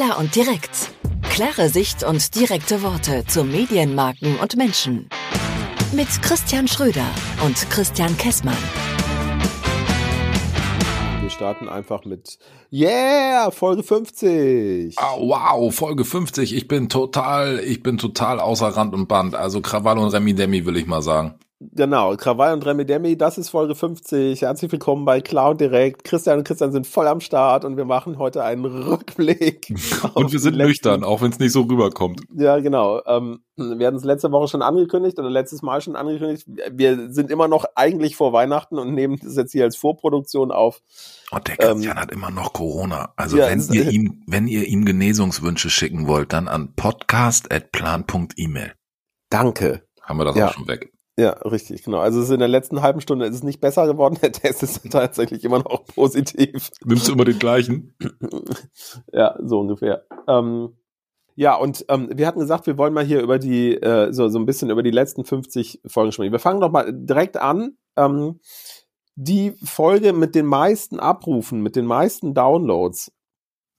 [0.00, 0.92] Klar und direkt.
[1.28, 5.10] Klare Sicht und direkte Worte zu Medienmarken und Menschen.
[5.92, 7.04] Mit Christian Schröder
[7.44, 8.56] und Christian Kessmann.
[11.20, 12.38] Wir starten einfach mit
[12.72, 14.96] Yeah, Folge 50.
[14.98, 16.56] Oh, wow, Folge 50.
[16.56, 19.34] Ich bin total, ich bin total außer Rand und Band.
[19.34, 21.34] Also Krawall und Remi Demi will ich mal sagen.
[21.62, 24.40] Genau, Krawall und Remi Demi, das ist Folge 50.
[24.40, 26.04] Herzlich willkommen bei Cloud Direkt.
[26.04, 29.70] Christian und Christian sind voll am Start und wir machen heute einen Rückblick.
[30.14, 32.22] und wir sind nüchtern, auch wenn es nicht so rüberkommt.
[32.34, 33.02] Ja, genau.
[33.04, 36.46] Ähm, wir hatten es letzte Woche schon angekündigt oder letztes Mal schon angekündigt.
[36.72, 40.80] Wir sind immer noch eigentlich vor Weihnachten und nehmen das jetzt hier als Vorproduktion auf.
[41.30, 43.12] Und der Christian ähm, hat immer noch Corona.
[43.16, 48.72] Also ja, wenn ihr ihm, wenn ihr ihm Genesungswünsche schicken wollt, dann an podcast.plan.email.
[49.28, 49.82] Danke.
[50.00, 50.48] Haben wir das ja.
[50.48, 50.90] auch schon weg.
[51.20, 51.98] Ja, richtig, genau.
[51.98, 54.16] Also es ist in der letzten halben Stunde ist es nicht besser geworden.
[54.22, 56.70] Der Test ist tatsächlich immer noch positiv.
[56.82, 57.94] Nimmst du immer den gleichen?
[59.12, 60.06] ja, so ungefähr.
[60.26, 60.78] Ähm,
[61.36, 64.38] ja, und ähm, wir hatten gesagt, wir wollen mal hier über die, äh, so, so
[64.38, 66.32] ein bisschen über die letzten 50 Folgen sprechen.
[66.32, 67.76] Wir fangen doch mal direkt an.
[67.98, 68.40] Ähm,
[69.14, 73.12] die Folge mit den meisten Abrufen, mit den meisten Downloads.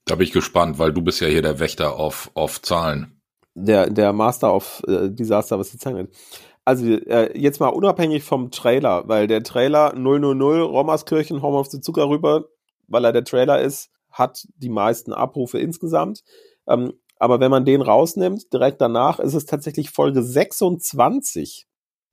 [0.06, 3.20] Da bin ich gespannt, weil du bist ja hier der Wächter auf, auf Zahlen.
[3.56, 6.16] Der, der Master of äh, Disaster, was die Zahlen angeht.
[6.64, 11.82] Also äh, jetzt mal unabhängig vom Trailer, weil der Trailer 000 Rommerskirchen Home of the
[11.82, 12.46] Zucker rüber,
[12.88, 16.24] weil er der Trailer ist, hat die meisten Abrufe insgesamt.
[16.68, 21.68] Ähm, aber wenn man den rausnimmt, direkt danach ist es tatsächlich Folge 26.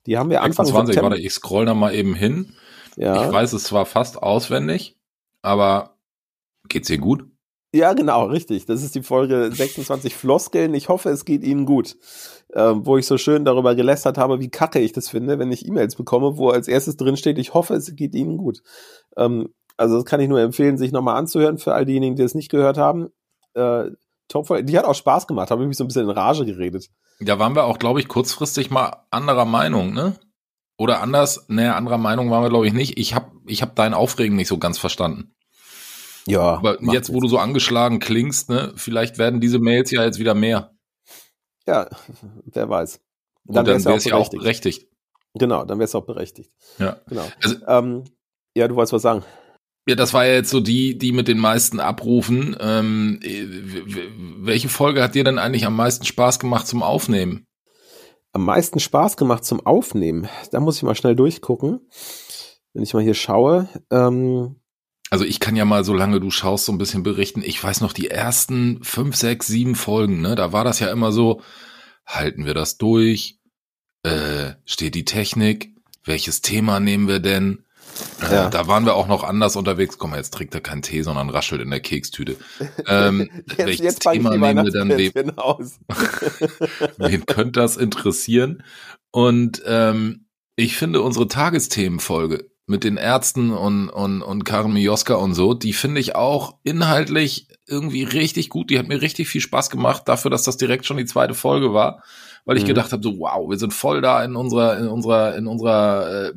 [0.05, 1.11] Die haben wir Anfang 26, September.
[1.11, 2.53] warte, ich scroll da mal eben hin.
[2.95, 3.25] Ja.
[3.25, 4.97] Ich weiß es zwar fast auswendig,
[5.41, 5.97] aber
[6.67, 7.28] geht's dir gut?
[7.73, 8.65] Ja, genau, richtig.
[8.65, 10.73] Das ist die Folge 26 Floskeln.
[10.73, 11.97] Ich hoffe, es geht Ihnen gut.
[12.55, 15.67] Ähm, wo ich so schön darüber gelästert habe, wie kacke ich das finde, wenn ich
[15.67, 18.63] E-Mails bekomme, wo als erstes drin steht, ich hoffe, es geht Ihnen gut.
[19.17, 22.33] Ähm, also das kann ich nur empfehlen, sich nochmal anzuhören für all diejenigen, die es
[22.33, 23.09] nicht gehört haben.
[23.53, 23.91] Äh,
[24.27, 26.89] top, die hat auch Spaß gemacht, habe ich mich so ein bisschen in Rage geredet.
[27.19, 30.15] Da waren wir auch, glaube ich, kurzfristig mal anderer Meinung, ne?
[30.77, 32.97] Oder anders, naja, anderer Meinung waren wir, glaube ich, nicht.
[32.97, 35.35] Ich habe ich hab dein Aufregen nicht so ganz verstanden.
[36.25, 36.57] Ja.
[36.57, 40.33] Aber jetzt, wo du so angeschlagen klingst, ne, vielleicht werden diese Mails ja jetzt wieder
[40.33, 40.73] mehr.
[41.65, 41.89] Ja,
[42.45, 42.99] wer weiß.
[43.45, 44.87] Dann, dann wäre es ja auch berechtigt.
[45.35, 46.51] Genau, dann wäre es auch berechtigt.
[46.77, 46.99] Ja.
[47.07, 47.27] Genau.
[47.41, 48.03] Also, ähm,
[48.55, 49.23] ja, du wolltest was sagen.
[49.87, 52.55] Ja, das war ja jetzt so die, die mit den meisten Abrufen.
[52.59, 53.19] Ähm,
[54.41, 57.47] welche Folge hat dir denn eigentlich am meisten Spaß gemacht zum Aufnehmen?
[58.31, 60.29] Am meisten Spaß gemacht zum Aufnehmen?
[60.51, 61.87] Da muss ich mal schnell durchgucken.
[62.73, 63.67] Wenn ich mal hier schaue.
[63.89, 64.61] Ähm,
[65.09, 67.41] also ich kann ja mal, solange du schaust, so ein bisschen berichten.
[67.43, 71.11] Ich weiß noch, die ersten fünf, sechs, sieben Folgen, ne, da war das ja immer
[71.11, 71.41] so,
[72.05, 73.39] halten wir das durch?
[74.03, 75.73] Äh, steht die Technik?
[76.03, 77.65] Welches Thema nehmen wir denn?
[78.21, 78.49] Äh, ja.
[78.49, 79.97] Da waren wir auch noch anders unterwegs.
[79.97, 82.37] Komm mal, jetzt trinkt er keinen Tee, sondern raschelt in der Kekstüte.
[82.87, 84.89] Ähm, jetzt, welches jetzt Thema nehmen wir dann?
[84.89, 85.79] Wem, aus.
[86.97, 88.63] wen könnte das interessieren?
[89.11, 95.33] Und ähm, ich finde unsere Tagesthemenfolge mit den Ärzten und, und, und Karin Mioska und
[95.33, 98.69] so, die finde ich auch inhaltlich irgendwie richtig gut.
[98.69, 101.73] Die hat mir richtig viel Spaß gemacht dafür, dass das direkt schon die zweite Folge
[101.73, 102.03] war,
[102.45, 102.67] weil ich mhm.
[102.67, 106.33] gedacht habe, so wow, wir sind voll da in unserer, in unserer, in unserer äh,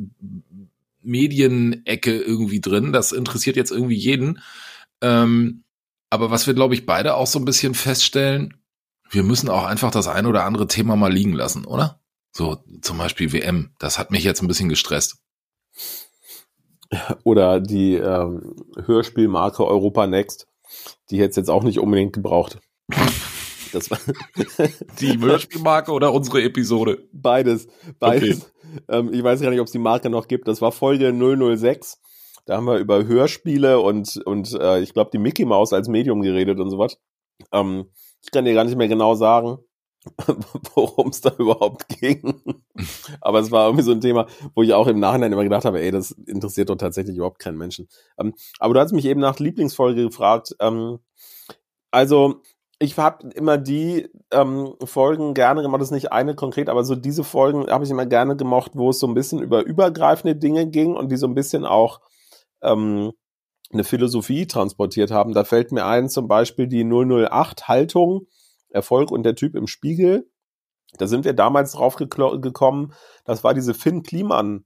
[1.03, 2.95] Medienecke irgendwie drin.
[2.95, 4.41] Das interessiert jetzt irgendwie jeden.
[5.03, 5.65] Ähm,
[6.09, 8.55] aber was wir, glaube ich, beide auch so ein bisschen feststellen,
[9.11, 12.01] wir müssen auch einfach das ein oder andere Thema mal liegen lassen, oder?
[12.31, 13.75] So zum Beispiel WM.
[13.79, 15.19] Das hat mich jetzt ein bisschen gestresst.
[17.25, 18.55] Oder die ähm,
[18.87, 20.49] Hörspielmarke Europa Next.
[21.11, 22.59] Die hätte es jetzt auch nicht unbedingt gebraucht.
[23.73, 23.99] Das war
[25.01, 27.09] die Hörspielmarke oder unsere Episode?
[27.13, 27.69] Beides.
[27.99, 28.43] Beides.
[28.43, 28.47] Okay.
[28.89, 30.49] Ähm, ich weiß gar nicht, ob es die Marke noch gibt.
[30.49, 32.01] Das war Folge 006.
[32.47, 36.23] Da haben wir über Hörspiele und, und äh, ich glaube, die Mickey Mouse als Medium
[36.23, 36.97] geredet und sowas.
[37.53, 37.91] Ähm,
[38.23, 39.59] ich kann dir gar nicht mehr genau sagen.
[40.75, 42.41] worum es da überhaupt ging.
[43.21, 45.81] Aber es war irgendwie so ein Thema, wo ich auch im Nachhinein immer gedacht habe,
[45.81, 47.89] ey, das interessiert doch tatsächlich überhaupt keinen Menschen.
[48.19, 50.57] Ähm, aber du hast mich eben nach Lieblingsfolge gefragt.
[50.61, 50.99] Ähm,
[51.91, 52.43] also
[52.79, 56.97] ich habe immer die ähm, Folgen gerne gemacht, das ist nicht eine konkret, aber so
[56.97, 60.67] diese Folgen habe ich immer gerne gemocht, wo es so ein bisschen über übergreifende Dinge
[60.67, 62.01] ging und die so ein bisschen auch
[62.61, 63.13] ähm,
[63.73, 65.33] eine Philosophie transportiert haben.
[65.33, 68.27] Da fällt mir ein zum Beispiel die 008 Haltung,
[68.73, 70.29] Erfolg und der Typ im Spiegel.
[70.99, 72.93] Da sind wir damals drauf gekommen,
[73.25, 74.65] das war diese Finn Kliman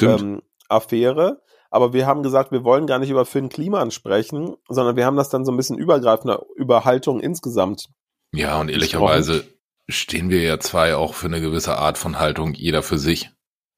[0.00, 1.42] ähm, Affäre.
[1.70, 5.16] Aber wir haben gesagt, wir wollen gar nicht über Finn Kliman sprechen, sondern wir haben
[5.16, 7.88] das dann so ein bisschen übergreifender über Haltung insgesamt.
[8.32, 9.44] Ja, und ehrlicherweise
[9.88, 13.30] stehen wir ja zwei auch für eine gewisse Art von Haltung, jeder für sich.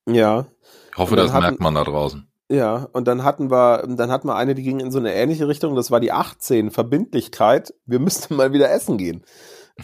[0.06, 0.47] Ja.
[0.93, 2.29] Ich hoffe, das hatten, merkt man da draußen.
[2.50, 5.49] Ja, und dann hatten wir, dann hatten wir eine, die ging in so eine ähnliche
[5.49, 9.25] Richtung, das war die 18, Verbindlichkeit, wir müssten mal wieder essen gehen.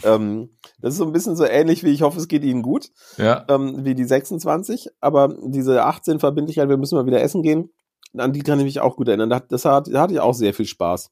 [0.03, 2.91] Ähm, das ist so ein bisschen so ähnlich wie ich hoffe, es geht Ihnen gut,
[3.17, 3.45] Ja.
[3.49, 7.69] ähm, wie die 26, aber diese 18 Verbindlichkeit, wir müssen mal wieder essen gehen,
[8.17, 9.29] an die kann ich mich auch gut erinnern.
[9.49, 11.11] Das hat, da hatte ich auch sehr viel Spaß.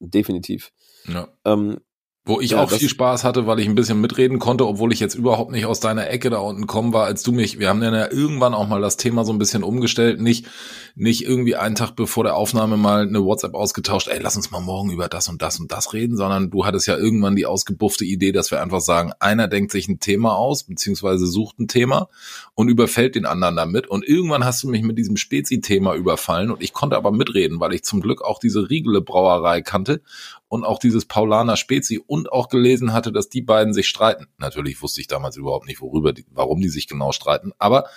[0.00, 0.72] Definitiv.
[1.06, 1.28] ja.
[1.44, 1.78] Ähm,
[2.26, 5.00] Wo ich Ja, auch viel Spaß hatte, weil ich ein bisschen mitreden konnte, obwohl ich
[5.00, 7.82] jetzt überhaupt nicht aus deiner Ecke da unten kommen war, als du mich, wir haben
[7.82, 10.46] ja irgendwann auch mal das Thema so ein bisschen umgestellt, nicht,
[10.94, 14.62] nicht irgendwie einen Tag bevor der Aufnahme mal eine WhatsApp ausgetauscht, ey, lass uns mal
[14.62, 18.06] morgen über das und das und das reden, sondern du hattest ja irgendwann die ausgebuffte
[18.06, 22.08] Idee, dass wir einfach sagen, einer denkt sich ein Thema aus, beziehungsweise sucht ein Thema
[22.54, 23.86] und überfällt den anderen damit.
[23.86, 27.74] Und irgendwann hast du mich mit diesem Spezi-Thema überfallen und ich konnte aber mitreden, weil
[27.74, 30.00] ich zum Glück auch diese Riegele Brauerei kannte
[30.48, 34.28] und auch dieses Paulaner Spezi und auch gelesen hatte, dass die beiden sich streiten.
[34.38, 37.88] Natürlich wusste ich damals überhaupt nicht, worüber die, warum die sich genau streiten, aber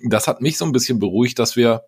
[0.00, 1.84] das hat mich so ein bisschen beruhigt, dass wir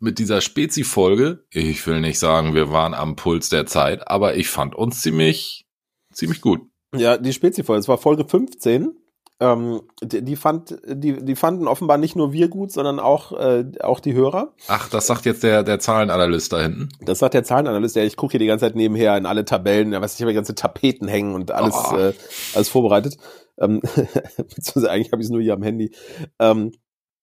[0.00, 4.48] mit dieser Spezi-Folge, ich will nicht sagen, wir waren am Puls der Zeit, aber ich
[4.48, 5.64] fand uns ziemlich,
[6.12, 6.60] ziemlich gut.
[6.94, 8.96] Ja, die Spezi-Folge, es war Folge 15.
[9.40, 13.64] Ähm, die, die, fand, die, die fanden offenbar nicht nur wir gut, sondern auch, äh,
[13.80, 14.54] auch die Hörer.
[14.68, 16.90] Ach, das sagt jetzt der, der Zahlenanalyst da hinten.
[17.00, 19.92] Das sagt der Zahlenanalyst, ja, ich gucke hier die ganze Zeit nebenher in alle Tabellen,
[19.92, 21.96] ja, was ich habe ganze Tapeten hängen und alles, Oh.
[21.96, 22.12] äh,
[22.54, 23.16] alles vorbereitet.
[23.58, 23.80] Ähm,
[24.36, 25.92] beziehungsweise eigentlich habe ich es nur hier am Handy.
[26.38, 26.72] Ähm,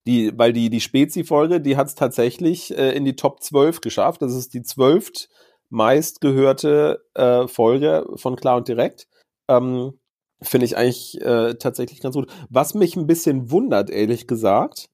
[0.05, 4.21] die, weil die, die Spezi-Folge, die hat es tatsächlich äh, in die Top 12 geschafft.
[4.21, 5.29] Das ist die zwölft
[5.69, 9.07] meistgehörte äh, Folge von Klar und Direkt.
[9.47, 9.98] Ähm,
[10.41, 12.31] Finde ich eigentlich äh, tatsächlich ganz gut.
[12.49, 14.89] Was mich ein bisschen wundert, ehrlich gesagt,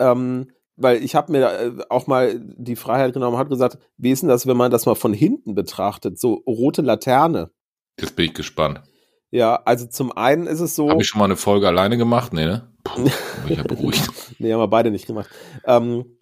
[0.00, 4.22] ähm, weil ich habe mir äh, auch mal die Freiheit genommen, hat gesagt, wie ist
[4.22, 6.18] denn das, wenn man das mal von hinten betrachtet?
[6.18, 7.50] So rote Laterne.
[8.00, 8.82] Jetzt bin ich gespannt.
[9.30, 10.90] Ja, also zum einen ist es so.
[10.90, 12.32] Habe ich schon mal eine Folge alleine gemacht?
[12.32, 12.72] Nee, ne?
[12.82, 13.08] Puh,
[13.48, 14.10] ich ja beruhigt.
[14.38, 15.28] Nee, haben wir beide nicht gemacht.
[15.64, 16.16] Ähm,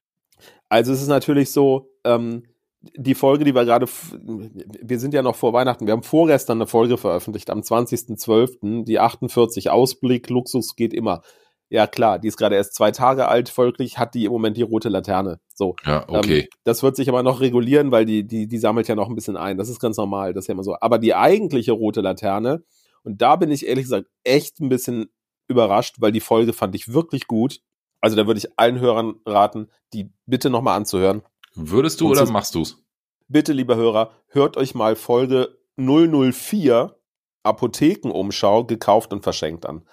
[0.68, 2.42] also es ist natürlich so, ähm,
[2.80, 6.66] die Folge, die wir gerade, wir sind ja noch vor Weihnachten, wir haben vorgestern eine
[6.66, 11.22] Folge veröffentlicht, am 20.12., die 48, Ausblick, Luxus geht immer.
[11.70, 14.62] Ja klar, die ist gerade erst zwei Tage alt, folglich hat die im Moment die
[14.62, 15.38] rote Laterne.
[15.54, 15.76] So.
[15.84, 16.40] Ja, okay.
[16.40, 19.14] Ähm, das wird sich aber noch regulieren, weil die, die, die sammelt ja noch ein
[19.14, 19.58] bisschen ein.
[19.58, 20.76] Das ist ganz normal, das ist ja immer so.
[20.80, 22.62] Aber die eigentliche rote Laterne,
[23.02, 25.10] und da bin ich ehrlich gesagt echt ein bisschen
[25.46, 27.60] überrascht, weil die Folge fand ich wirklich gut.
[28.00, 31.22] Also da würde ich allen Hörern raten, die bitte nochmal anzuhören.
[31.58, 32.82] Würdest du und oder sie- machst du's?
[33.28, 36.94] Bitte, lieber Hörer, hört euch mal Folge 004
[37.42, 39.86] Apothekenumschau gekauft und verschenkt an.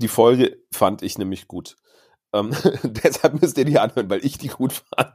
[0.00, 1.76] Die Folge fand ich nämlich gut.
[2.32, 2.50] Ähm,
[2.82, 5.12] deshalb müsst ihr die anhören, weil ich die gut fand.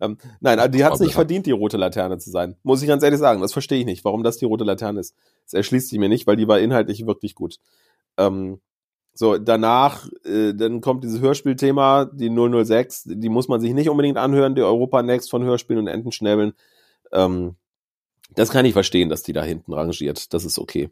[0.00, 2.56] Ähm, nein, also die hat es nicht verdient, die rote Laterne zu sein.
[2.62, 3.40] Muss ich ganz ehrlich sagen.
[3.40, 5.14] Das verstehe ich nicht, warum das die rote Laterne ist.
[5.44, 7.58] Das erschließt sich mir nicht, weil die war inhaltlich wirklich gut.
[8.16, 8.60] Ähm,
[9.18, 14.16] so, danach, äh, dann kommt dieses Hörspielthema, die 006, die muss man sich nicht unbedingt
[14.16, 16.52] anhören, die Europa Next von Hörspielen und Entenschnäbeln.
[17.10, 17.56] Ähm,
[18.36, 20.32] das kann ich verstehen, dass die da hinten rangiert.
[20.32, 20.90] Das ist okay.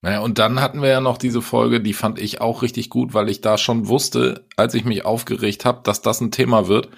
[0.00, 3.12] Naja, und dann hatten wir ja noch diese Folge, die fand ich auch richtig gut,
[3.12, 6.88] weil ich da schon wusste, als ich mich aufgeregt habe, dass das ein Thema wird.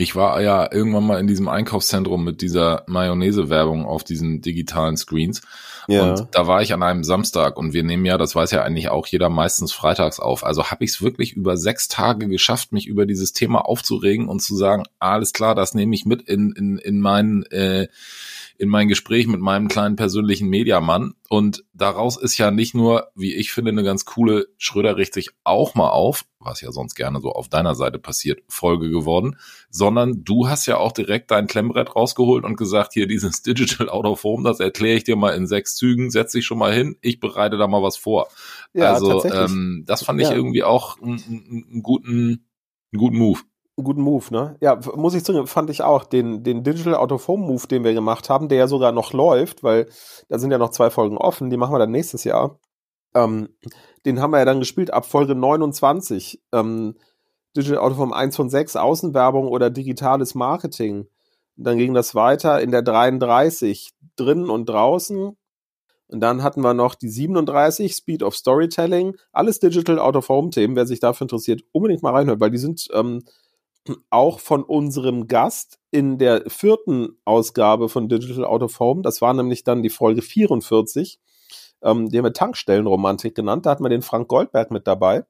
[0.00, 5.42] Ich war ja irgendwann mal in diesem Einkaufszentrum mit dieser Mayonnaise-Werbung auf diesen digitalen Screens.
[5.88, 8.88] Und da war ich an einem Samstag und wir nehmen ja, das weiß ja eigentlich
[8.88, 10.42] auch jeder, meistens freitags auf.
[10.42, 14.40] Also habe ich es wirklich über sechs Tage geschafft, mich über dieses Thema aufzuregen und
[14.40, 17.88] zu sagen, alles klar, das nehme ich mit in, in, in mein äh,
[18.60, 21.14] in mein Gespräch mit meinem kleinen persönlichen Mediamann.
[21.30, 25.30] Und daraus ist ja nicht nur, wie ich finde, eine ganz coole Schröder richtet sich
[25.44, 29.38] auch mal auf, was ja sonst gerne so auf deiner Seite passiert, Folge geworden,
[29.70, 34.04] sondern du hast ja auch direkt dein Klemmbrett rausgeholt und gesagt, hier dieses Digital Out
[34.04, 36.96] of Home, das erkläre ich dir mal in sechs Zügen, setz dich schon mal hin,
[37.00, 38.28] ich bereite da mal was vor.
[38.74, 40.34] ja, also ähm, das fand ich Ja.
[40.34, 42.46] irgendwie auch einen, einen, einen guten,
[42.92, 43.40] einen guten Move.
[43.82, 44.56] Guten Move, ne?
[44.60, 46.04] Ja, muss ich zugeben, fand ich auch.
[46.04, 49.88] Den, den Digital Home Move, den wir gemacht haben, der ja sogar noch läuft, weil
[50.28, 52.58] da sind ja noch zwei Folgen offen, die machen wir dann nächstes Jahr.
[53.14, 53.48] Ähm,
[54.06, 56.42] den haben wir ja dann gespielt ab Folge 29.
[56.52, 56.96] Ähm,
[57.56, 61.08] Digital Out of Home 1 von 6, Außenwerbung oder digitales Marketing.
[61.56, 65.36] Dann ging das weiter in der 33, drinnen und draußen.
[66.10, 69.16] Und dann hatten wir noch die 37, Speed of Storytelling.
[69.32, 70.74] Alles Digital Out of Home Themen.
[70.74, 73.22] Wer sich dafür interessiert, unbedingt mal reinhören, weil die sind ähm,
[74.10, 79.02] auch von unserem Gast in der vierten Ausgabe von Digital Out of Home.
[79.02, 81.18] Das war nämlich dann die Folge 44.
[81.82, 83.66] Ähm, die haben wir Tankstellenromantik genannt.
[83.66, 85.24] Da hatten wir den Frank Goldberg mit dabei.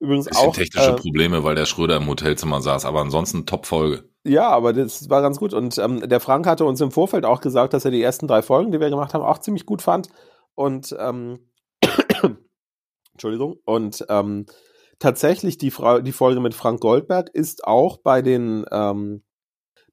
[0.00, 0.54] Übrigens Bisschen auch.
[0.54, 4.04] technische äh, Probleme, weil der Schröder im Hotelzimmer saß, aber ansonsten Top-Folge.
[4.24, 5.52] Ja, aber das war ganz gut.
[5.52, 8.42] Und ähm, der Frank hatte uns im Vorfeld auch gesagt, dass er die ersten drei
[8.42, 10.08] Folgen, die wir gemacht haben, auch ziemlich gut fand.
[10.54, 11.50] Und ähm,
[13.12, 13.56] Entschuldigung.
[13.64, 14.46] Und ähm,
[14.98, 19.22] tatsächlich die, Fra die Folge mit Frank Goldberg ist auch bei den ähm,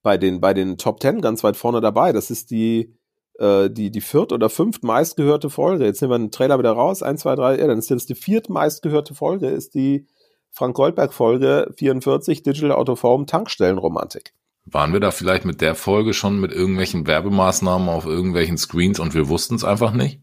[0.03, 2.11] bei den, bei den Top Ten ganz weit vorne dabei.
[2.11, 2.95] Das ist die,
[3.39, 5.85] äh, die, die viert oder fünft meistgehörte Folge.
[5.85, 7.03] Jetzt nehmen wir den Trailer wieder raus.
[7.03, 10.07] Eins, zwei, drei, ja, dann ist das die viert meistgehörte Folge, ist die
[10.51, 14.33] Frank Goldberg Folge 44, Digital Autoform Tankstellenromantik.
[14.65, 19.13] Waren wir da vielleicht mit der Folge schon mit irgendwelchen Werbemaßnahmen auf irgendwelchen Screens und
[19.13, 20.20] wir wussten es einfach nicht?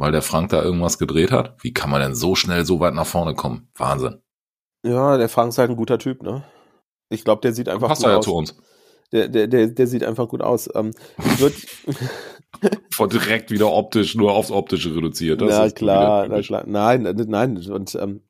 [0.00, 1.62] Weil der Frank da irgendwas gedreht hat?
[1.62, 3.68] Wie kann man denn so schnell so weit nach vorne kommen?
[3.76, 4.22] Wahnsinn.
[4.82, 6.42] Ja, der Frank ist halt ein guter Typ, ne?
[7.10, 8.24] Ich glaube, der sieht einfach Passt gut ja aus.
[8.24, 8.56] zu uns.
[9.12, 10.70] Der, der, der, der sieht einfach gut aus.
[10.74, 10.92] Ähm,
[11.36, 11.52] wird
[12.90, 15.42] Vor direkt wieder optisch, nur aufs Optische reduziert.
[15.42, 16.64] Das na klar, na klar.
[16.66, 17.58] Nein, nein.
[17.70, 18.22] Und ähm,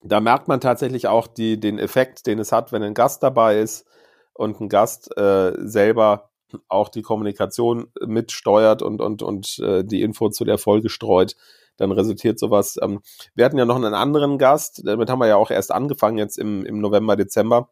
[0.00, 3.60] da merkt man tatsächlich auch die, den Effekt, den es hat, wenn ein Gast dabei
[3.60, 3.84] ist
[4.32, 6.31] und ein Gast äh, selber
[6.68, 11.36] auch die Kommunikation mitsteuert und, und, und äh, die Info zu der Folge streut,
[11.76, 12.78] dann resultiert sowas.
[12.82, 13.00] Ähm,
[13.34, 16.38] wir hatten ja noch einen anderen Gast, damit haben wir ja auch erst angefangen jetzt
[16.38, 17.70] im, im November, Dezember.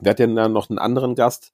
[0.00, 1.52] Wir hatten ja noch einen anderen Gast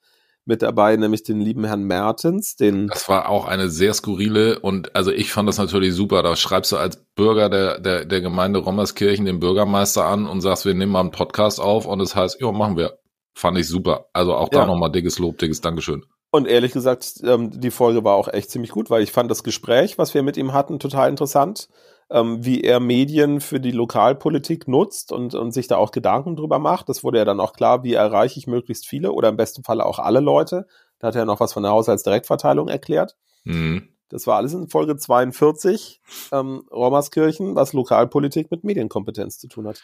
[0.49, 2.57] mit dabei, nämlich den lieben Herrn Mertens.
[2.57, 6.23] Den das war auch eine sehr skurrile und also ich fand das natürlich super.
[6.23, 10.65] Da schreibst du als Bürger der, der, der Gemeinde Rommerskirchen den Bürgermeister an und sagst,
[10.65, 12.99] wir nehmen mal einen Podcast auf und es das heißt, ja, machen wir.
[13.35, 14.07] Fand ich super.
[14.15, 14.67] Also auch da ja.
[14.67, 16.05] nochmal dickes Lob, dickes Dankeschön.
[16.31, 19.43] Und ehrlich gesagt, ähm, die Folge war auch echt ziemlich gut, weil ich fand das
[19.43, 21.69] Gespräch, was wir mit ihm hatten, total interessant.
[22.11, 26.59] Ähm, wie er Medien für die Lokalpolitik nutzt und, und sich da auch Gedanken drüber
[26.59, 26.89] macht.
[26.89, 29.85] Das wurde ja dann auch klar, wie erreiche ich möglichst viele oder im besten Falle
[29.85, 30.67] auch alle Leute.
[31.01, 33.15] Da hat er noch was von der Haushaltsdirektverteilung erklärt.
[33.45, 33.89] Mhm.
[34.09, 36.01] Das war alles in Folge 42,
[36.33, 39.83] ähm, Rommerskirchen, was Lokalpolitik mit Medienkompetenz zu tun hat.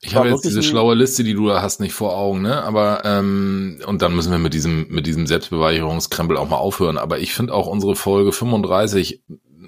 [0.00, 2.62] Ich habe jetzt diese schlaue Liste, die du da hast, nicht vor Augen, ne?
[2.62, 6.98] Aber ähm, und dann müssen wir mit diesem mit diesem Selbstbeweicherungskrempel auch mal aufhören.
[6.98, 9.22] Aber ich finde auch unsere Folge 35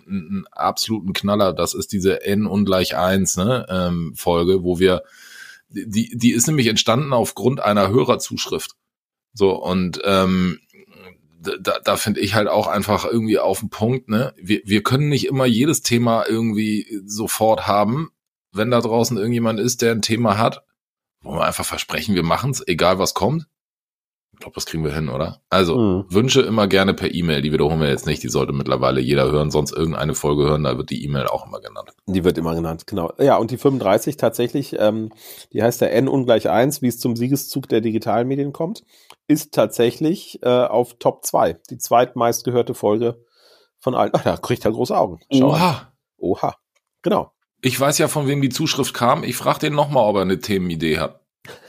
[0.07, 1.53] einen absoluten Knaller.
[1.53, 5.03] Das ist diese n ungleich eins ne, ähm, Folge, wo wir
[5.71, 8.73] die die ist nämlich entstanden aufgrund einer Hörerzuschrift.
[9.33, 10.61] So und ähm,
[11.61, 14.35] da, da finde ich halt auch einfach irgendwie auf den Punkt, ne?
[14.37, 18.11] Wir, wir können nicht immer jedes Thema irgendwie sofort haben,
[18.59, 20.63] wenn da draußen irgendjemand ist, der ein Thema hat,
[21.23, 23.47] wo wir einfach versprechen, wir machen es, egal was kommt.
[24.39, 25.41] Ich glaube, das kriegen wir hin, oder?
[25.51, 26.05] Also, mhm.
[26.11, 27.43] Wünsche immer gerne per E-Mail.
[27.43, 28.23] Die wiederholen wir jetzt nicht.
[28.23, 30.63] Die sollte mittlerweile jeder hören, sonst irgendeine Folge hören.
[30.63, 31.91] Da wird die E-Mail auch immer genannt.
[32.07, 33.13] Die wird immer genannt, genau.
[33.19, 35.11] Ja, und die 35 tatsächlich, ähm,
[35.53, 38.85] die heißt der N ungleich 1, wie es zum Siegeszug der Digitalmedien kommt,
[39.27, 41.59] ist tatsächlich äh, auf Top 2.
[41.71, 43.25] Die zweitmeistgehörte Folge
[43.81, 44.13] von allen.
[44.13, 45.19] Ach, da kriegt er große Augen.
[45.33, 45.71] Schau Oha.
[45.71, 45.87] An.
[46.19, 46.55] Oha.
[47.03, 47.33] Genau.
[47.61, 49.25] Ich weiß ja, von wem die Zuschrift kam.
[49.25, 51.21] Ich frage den nochmal, ob er eine Themenidee hat.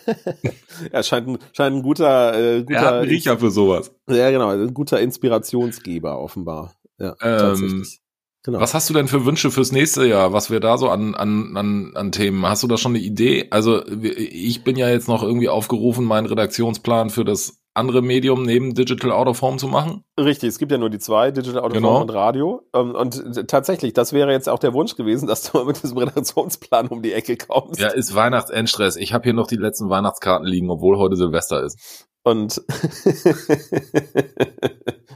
[0.91, 2.74] er scheint ein, scheint ein guter, äh, guter.
[2.74, 3.91] Er hat einen Riecher für sowas.
[4.10, 4.50] Ja, genau.
[4.50, 6.75] Ein guter Inspirationsgeber, offenbar.
[7.00, 8.01] Ja, ähm, tatsächlich.
[8.43, 8.62] Genau.
[8.62, 11.58] Was hast du denn für Wünsche fürs nächste Jahr, was wir da so an, an,
[11.58, 12.46] an, an Themen?
[12.46, 13.48] Hast du da schon eine Idee?
[13.51, 18.75] Also ich bin ja jetzt noch irgendwie aufgerufen, meinen Redaktionsplan für das andere Medium neben
[18.75, 20.03] Digital Out of Home zu machen?
[20.19, 21.89] Richtig, es gibt ja nur die zwei, Digital Out of genau.
[21.93, 22.62] Home und Radio.
[22.75, 25.98] Ähm, und tatsächlich, das wäre jetzt auch der Wunsch gewesen, dass du mal mit diesem
[25.98, 27.79] Redaktionsplan um die Ecke kommst.
[27.79, 28.98] Ja, ist Weihnachtsendstress.
[28.98, 32.05] Ich habe hier noch die letzten Weihnachtskarten liegen, obwohl heute Silvester ist.
[32.24, 32.53] Und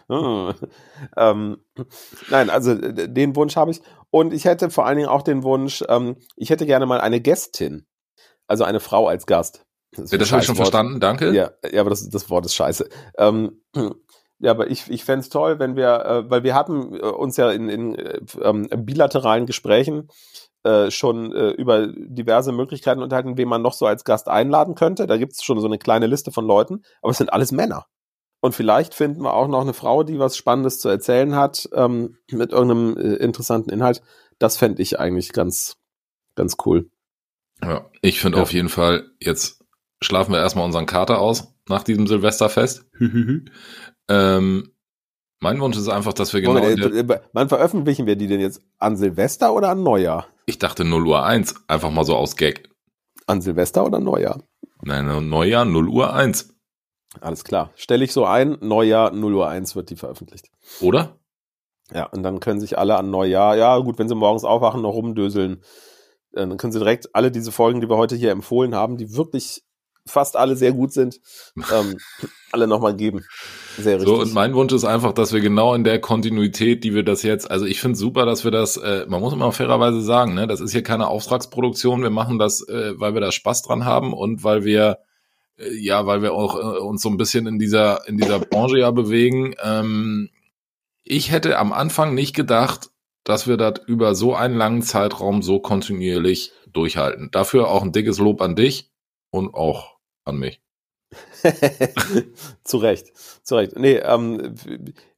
[0.08, 0.54] hm.
[1.18, 1.58] ähm,
[2.30, 3.82] nein, also den Wunsch habe ich.
[4.10, 7.20] Und ich hätte vor allen Dingen auch den Wunsch, ähm, ich hätte gerne mal eine
[7.20, 7.86] Gästin.
[8.48, 9.66] Also eine Frau als Gast.
[9.96, 10.68] Das, ja, das habe ich schon Wort.
[10.68, 11.34] verstanden, danke.
[11.34, 12.90] Ja, ja aber das, das Wort ist scheiße.
[13.18, 13.62] Ähm,
[14.40, 17.38] ja, aber ich, ich fände es toll, wenn wir, äh, weil wir hatten äh, uns
[17.38, 20.10] ja in, in äh, ähm, bilateralen Gesprächen
[20.64, 25.08] äh, schon äh, über diverse Möglichkeiten unterhalten, wen man noch so als Gast einladen könnte.
[25.08, 27.86] Da gibt es schon so eine kleine Liste von Leuten, aber es sind alles Männer.
[28.42, 32.18] Und vielleicht finden wir auch noch eine Frau, die was Spannendes zu erzählen hat, ähm,
[32.30, 34.02] mit irgendeinem äh, interessanten Inhalt.
[34.40, 35.78] Das fände ich eigentlich ganz,
[36.36, 36.90] ganz cool.
[37.62, 38.44] Ja, ich finde ja.
[38.44, 39.63] auf jeden Fall jetzt
[40.04, 42.86] schlafen wir erstmal unseren Kater aus nach diesem Silvesterfest.
[44.10, 44.72] ähm,
[45.40, 46.54] mein Wunsch ist einfach, dass wir genau.
[46.54, 48.62] Moment, wann veröffentlichen wir die denn jetzt?
[48.80, 50.28] An Silvester oder an Neujahr?
[50.46, 52.70] Ich dachte 0 Uhr 1, einfach mal so aus Gag.
[53.28, 54.42] An Silvester oder Neujahr?
[54.82, 56.54] Nein, Neujahr 0 Uhr 1.
[57.22, 57.72] Alles klar.
[57.76, 60.50] Stelle ich so ein, Neujahr 0 Uhr 1 wird die veröffentlicht.
[60.82, 61.20] Oder?
[61.94, 64.94] Ja, und dann können sich alle an Neujahr, ja gut, wenn sie morgens aufwachen, noch
[64.94, 65.62] rumdöseln,
[66.32, 69.16] äh, dann können sie direkt alle diese Folgen, die wir heute hier empfohlen haben, die
[69.16, 69.64] wirklich
[70.06, 71.20] fast alle sehr gut sind,
[71.74, 71.98] ähm,
[72.52, 73.26] alle nochmal geben.
[73.78, 74.08] Sehr richtig.
[74.08, 77.24] So, und mein Wunsch ist einfach, dass wir genau in der Kontinuität, die wir das
[77.24, 80.48] jetzt, also ich finde super, dass wir das, äh, man muss immer fairerweise sagen, ne,
[80.48, 84.14] das ist hier keine Auftragsproduktion, wir machen das, äh, weil wir da Spaß dran haben
[84.14, 85.00] und weil wir,
[85.58, 88.80] äh, ja, weil wir auch äh, uns so ein bisschen in dieser, in dieser Branche
[88.80, 89.56] ja bewegen.
[89.64, 90.30] Ähm,
[91.04, 92.90] ich hätte am Anfang nicht gedacht,
[93.24, 97.30] dass wir das über so einen langen Zeitraum so kontinuierlich durchhalten.
[97.32, 98.92] Dafür auch ein dickes Lob an dich
[99.30, 99.93] und auch
[100.26, 100.62] an mich.
[102.64, 103.12] zu Recht,
[103.44, 103.78] zu Recht.
[103.78, 104.56] Nee, ähm,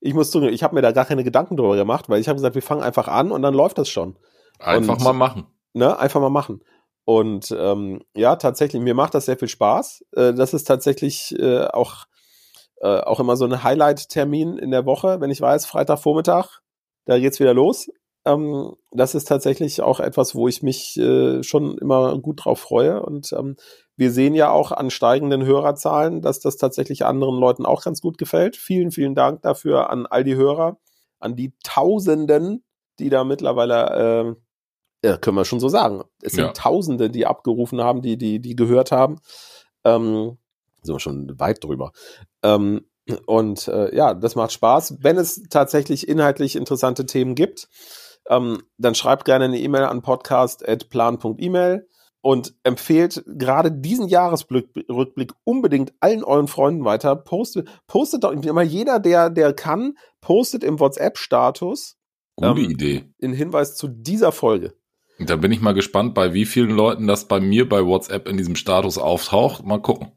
[0.02, 2.36] ich muss zugeben, ich habe mir da gar keine Gedanken drüber gemacht, weil ich habe
[2.36, 4.18] gesagt, wir fangen einfach an und dann läuft das schon.
[4.60, 5.48] Einfach und, mal machen.
[5.74, 6.62] Ne, einfach mal machen.
[7.06, 10.06] Und ähm, ja, tatsächlich, mir macht das sehr viel Spaß.
[10.16, 12.06] Äh, das ist tatsächlich äh, auch,
[12.82, 16.62] äh, auch immer so ein Highlight-Termin in der Woche, wenn ich weiß, Freitagvormittag,
[17.06, 17.90] da geht's wieder los.
[18.26, 23.04] Ähm, das ist tatsächlich auch etwas, wo ich mich äh, schon immer gut drauf freue.
[23.04, 23.56] Und ähm,
[23.98, 28.18] wir sehen ja auch an steigenden Hörerzahlen, dass das tatsächlich anderen Leuten auch ganz gut
[28.18, 28.58] gefällt.
[28.58, 30.78] Vielen, vielen Dank dafür an all die Hörer,
[31.20, 32.64] an die Tausenden,
[33.00, 34.36] die da mittlerweile
[35.04, 36.04] äh, ja, können wir schon so sagen.
[36.22, 36.52] Es sind ja.
[36.52, 39.20] Tausende, die abgerufen haben, die, die, die gehört haben.
[39.84, 40.38] Ähm,
[40.82, 41.92] sind wir schon weit drüber.
[42.44, 42.86] Ähm,
[43.28, 44.98] und äh, ja, das macht Spaß.
[45.02, 47.70] Wenn es tatsächlich inhaltlich interessante Themen gibt,
[48.30, 51.88] ähm, dann schreibt gerne eine E-Mail an podcast.plan.email
[52.26, 57.16] und empfehlt gerade diesen Jahresrückblick unbedingt allen euren Freunden weiter.
[57.16, 61.98] Postet, postet doch immer jeder, der, der kann, postet im WhatsApp-Status.
[62.36, 63.04] Gute ähm, Idee.
[63.20, 64.74] In Hinweis zu dieser Folge.
[65.20, 68.38] Da bin ich mal gespannt, bei wie vielen Leuten das bei mir bei WhatsApp in
[68.38, 69.64] diesem Status auftaucht.
[69.64, 70.12] Mal gucken.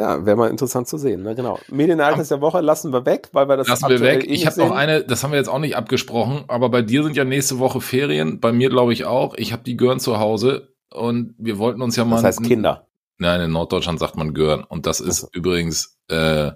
[0.00, 1.22] Ja, wäre mal interessant zu sehen.
[1.22, 1.36] Ne?
[1.36, 1.60] Genau.
[1.70, 4.24] Medienereignis der Woche lassen wir weg, weil wir das lassen wir weg.
[4.26, 7.16] Ich habe noch eine, das haben wir jetzt auch nicht abgesprochen, aber bei dir sind
[7.16, 9.34] ja nächste Woche Ferien, bei mir glaube ich auch.
[9.36, 12.16] Ich habe die Gören zu Hause und wir wollten uns ja mal.
[12.16, 12.86] Das heißt Kinder.
[13.18, 15.28] Nein, in Norddeutschland sagt man Gören und das ist also.
[15.32, 16.52] übrigens äh,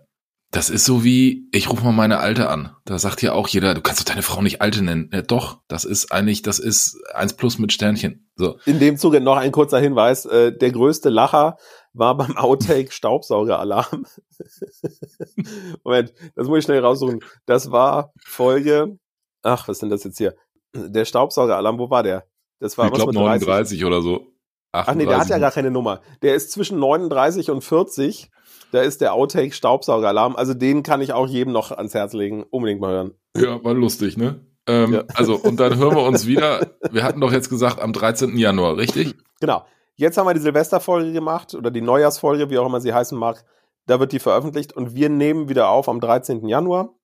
[0.52, 2.74] das ist so wie, ich rufe mal meine Alte an.
[2.84, 5.10] Da sagt ja auch jeder, du kannst doch deine Frau nicht Alte nennen.
[5.12, 8.30] Ja, doch, das ist eigentlich, das ist eins plus mit Sternchen.
[8.36, 8.58] So.
[8.64, 10.24] In dem Zuge noch ein kurzer Hinweis.
[10.24, 11.56] Äh, der größte Lacher
[11.92, 14.06] war beim Outtake Staubsaugeralarm.
[15.84, 17.20] Moment, das muss ich schnell raussuchen.
[17.44, 18.98] Das war Folge,
[19.42, 20.36] ach, was sind das jetzt hier?
[20.74, 22.24] Der Staubsaugeralarm, wo war der?
[22.60, 24.32] Das war ich glaube 39 oder so.
[24.72, 24.88] 38.
[24.88, 26.00] Ach nee, der hat ja gar keine Nummer.
[26.22, 28.30] Der ist zwischen 39 und 40
[28.72, 30.36] da ist der Outtake Staubsaugeralarm.
[30.36, 32.44] Also den kann ich auch jedem noch ans Herz legen.
[32.50, 33.14] Unbedingt mal hören.
[33.36, 34.40] Ja, war lustig, ne?
[34.66, 35.04] Ähm, ja.
[35.14, 36.72] Also, und dann hören wir uns wieder.
[36.90, 38.36] Wir hatten doch jetzt gesagt am 13.
[38.36, 39.14] Januar, richtig?
[39.40, 39.64] Genau.
[39.94, 43.44] Jetzt haben wir die Silvesterfolge gemacht oder die Neujahrsfolge, wie auch immer sie heißen mag.
[43.86, 46.46] Da wird die veröffentlicht und wir nehmen wieder auf am 13.
[46.48, 46.94] Januar.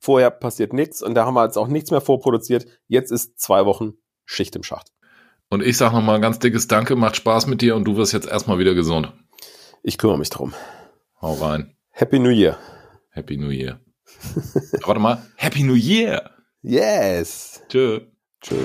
[0.00, 2.66] Vorher passiert nichts und da haben wir jetzt auch nichts mehr vorproduziert.
[2.86, 3.94] Jetzt ist zwei Wochen
[4.24, 4.92] Schicht im Schacht.
[5.50, 8.12] Und ich sage nochmal ein ganz dickes Danke, macht Spaß mit dir und du wirst
[8.12, 9.12] jetzt erstmal wieder gesund.
[9.82, 10.52] Ich kümmere mich drum.
[11.22, 11.74] Hau rein.
[11.90, 12.58] Happy New Year.
[13.10, 13.80] Happy New Year.
[14.84, 15.22] Warte mal.
[15.36, 16.30] Happy New Year.
[16.62, 17.62] Yes.
[17.68, 18.00] Tschö.
[18.42, 18.56] Tschö.